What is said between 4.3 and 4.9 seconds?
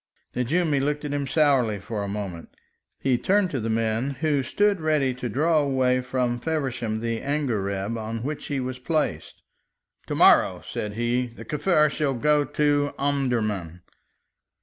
stood